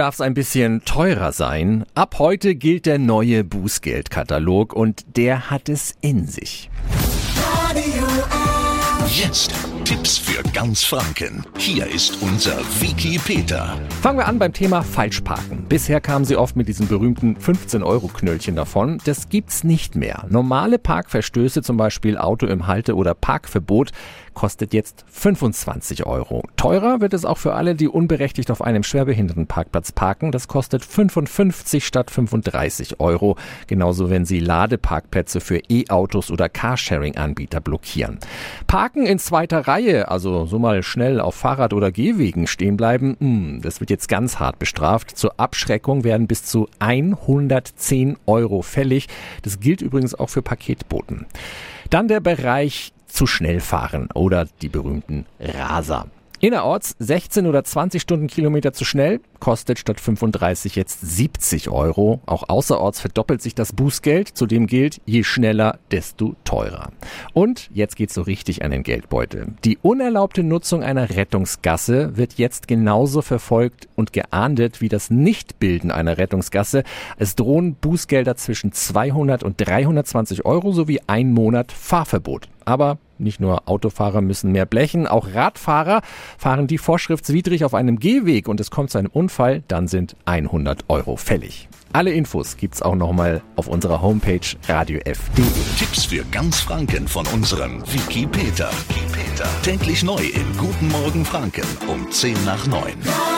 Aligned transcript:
Darf 0.00 0.14
es 0.14 0.22
ein 0.22 0.32
bisschen 0.32 0.82
teurer 0.86 1.30
sein? 1.30 1.84
Ab 1.94 2.14
heute 2.18 2.54
gilt 2.54 2.86
der 2.86 2.98
neue 2.98 3.44
Bußgeldkatalog 3.44 4.72
und 4.72 5.04
der 5.18 5.50
hat 5.50 5.68
es 5.68 5.94
in 6.00 6.26
sich. 6.26 6.70
Jetzt 9.14 9.52
Tipps 9.90 10.18
für 10.18 10.40
ganz 10.52 10.84
Franken. 10.84 11.44
Hier 11.58 11.84
ist 11.84 12.22
unser 12.22 12.56
Wiki 12.80 13.18
Peter. 13.18 13.76
Fangen 14.02 14.18
wir 14.18 14.28
an 14.28 14.38
beim 14.38 14.52
Thema 14.52 14.82
Falschparken. 14.82 15.64
Bisher 15.68 16.00
kamen 16.00 16.24
sie 16.24 16.36
oft 16.36 16.54
mit 16.54 16.68
diesen 16.68 16.86
berühmten 16.86 17.36
15-Euro-Knöllchen 17.36 18.54
davon. 18.54 18.98
Das 19.04 19.28
gibt's 19.30 19.64
nicht 19.64 19.96
mehr. 19.96 20.26
Normale 20.28 20.78
Parkverstöße, 20.78 21.62
zum 21.62 21.76
Beispiel 21.76 22.16
Auto 22.16 22.46
im 22.46 22.68
Halte- 22.68 22.94
oder 22.94 23.14
Parkverbot, 23.14 23.90
kostet 24.34 24.72
jetzt 24.72 25.04
25 25.08 26.06
Euro. 26.06 26.44
Teurer 26.56 27.00
wird 27.00 27.12
es 27.12 27.24
auch 27.24 27.38
für 27.38 27.54
alle, 27.54 27.74
die 27.74 27.88
unberechtigt 27.88 28.50
auf 28.50 28.62
einem 28.62 28.82
Schwerbehindertenparkplatz 28.82 29.92
parken. 29.92 30.30
Das 30.32 30.48
kostet 30.48 30.84
55 30.84 31.84
statt 31.84 32.10
35 32.10 33.00
Euro. 33.00 33.36
Genauso, 33.66 34.08
wenn 34.08 34.24
Sie 34.24 34.40
Ladeparkplätze 34.40 35.40
für 35.40 35.58
E-Autos 35.68 36.30
oder 36.30 36.48
Carsharing-Anbieter 36.48 37.60
blockieren. 37.60 38.18
Parken 38.66 39.04
in 39.04 39.18
zweiter 39.18 39.66
Reihe, 39.66 39.79
also 39.88 40.46
so 40.46 40.58
mal 40.58 40.82
schnell 40.82 41.20
auf 41.20 41.34
Fahrrad- 41.34 41.72
oder 41.72 41.90
Gehwegen 41.90 42.46
stehen 42.46 42.76
bleiben, 42.76 43.16
hm, 43.18 43.60
das 43.62 43.80
wird 43.80 43.90
jetzt 43.90 44.08
ganz 44.08 44.38
hart 44.38 44.58
bestraft. 44.58 45.16
Zur 45.16 45.38
Abschreckung 45.38 46.04
werden 46.04 46.26
bis 46.26 46.44
zu 46.44 46.68
110 46.78 48.16
Euro 48.26 48.62
fällig. 48.62 49.08
Das 49.42 49.60
gilt 49.60 49.82
übrigens 49.82 50.14
auch 50.14 50.28
für 50.28 50.42
Paketboten. 50.42 51.26
Dann 51.88 52.08
der 52.08 52.20
Bereich 52.20 52.92
zu 53.06 53.26
schnell 53.26 53.60
fahren 53.60 54.08
oder 54.14 54.46
die 54.62 54.68
berühmten 54.68 55.26
Raser. 55.40 56.06
Innerorts 56.42 56.96
16 56.98 57.46
oder 57.46 57.64
20 57.64 58.00
Stundenkilometer 58.00 58.72
zu 58.72 58.86
schnell, 58.86 59.20
kostet 59.40 59.78
statt 59.78 60.00
35 60.00 60.74
jetzt 60.74 60.98
70 61.02 61.68
Euro. 61.68 62.22
Auch 62.24 62.48
außerorts 62.48 62.98
verdoppelt 62.98 63.42
sich 63.42 63.54
das 63.54 63.74
Bußgeld. 63.74 64.28
Zudem 64.28 64.66
gilt, 64.66 65.02
je 65.04 65.22
schneller, 65.22 65.78
desto 65.90 66.36
teurer. 66.44 66.92
Und 67.34 67.68
jetzt 67.74 67.94
geht's 67.94 68.14
so 68.14 68.22
richtig 68.22 68.64
an 68.64 68.70
den 68.70 68.84
Geldbeutel. 68.84 69.48
Die 69.66 69.76
unerlaubte 69.82 70.42
Nutzung 70.42 70.82
einer 70.82 71.10
Rettungsgasse 71.10 72.16
wird 72.16 72.34
jetzt 72.34 72.68
genauso 72.68 73.20
verfolgt 73.20 73.88
und 73.94 74.14
geahndet 74.14 74.80
wie 74.80 74.88
das 74.88 75.10
Nichtbilden 75.10 75.90
einer 75.90 76.16
Rettungsgasse. 76.16 76.84
Es 77.18 77.36
drohen 77.36 77.74
Bußgelder 77.74 78.36
zwischen 78.36 78.72
200 78.72 79.42
und 79.42 79.60
320 79.60 80.46
Euro 80.46 80.72
sowie 80.72 81.00
ein 81.06 81.34
Monat 81.34 81.70
Fahrverbot. 81.70 82.48
Aber 82.64 82.96
nicht 83.20 83.40
nur 83.40 83.68
Autofahrer 83.68 84.20
müssen 84.20 84.52
mehr 84.52 84.66
blechen, 84.66 85.06
auch 85.06 85.34
Radfahrer 85.34 86.02
fahren 86.38 86.66
die 86.66 86.78
vorschriftswidrig 86.78 87.64
auf 87.64 87.74
einem 87.74 87.98
Gehweg 87.98 88.48
und 88.48 88.60
es 88.60 88.70
kommt 88.70 88.90
zu 88.90 88.98
einem 88.98 89.10
Unfall, 89.12 89.62
dann 89.68 89.88
sind 89.88 90.16
100 90.24 90.84
Euro 90.88 91.16
fällig. 91.16 91.68
Alle 91.92 92.12
Infos 92.12 92.56
gibt's 92.56 92.82
auch 92.82 92.94
nochmal 92.94 93.42
auf 93.56 93.66
unserer 93.66 94.00
Homepage 94.00 94.40
radiof.de. 94.68 95.44
Tipps 95.76 96.04
für 96.04 96.24
ganz 96.30 96.60
Franken 96.60 97.08
von 97.08 97.26
unserem 97.28 97.82
Wiki 97.92 98.26
Peter. 98.26 98.70
Wiki 98.88 99.00
Peter. 99.12 99.48
Täglich 99.62 100.04
neu 100.04 100.22
im 100.22 100.56
Guten 100.56 100.88
Morgen 100.88 101.24
Franken 101.24 101.66
um 101.88 102.08
10 102.10 102.44
nach 102.44 102.64
9. 102.66 102.92
Radio 103.04 103.29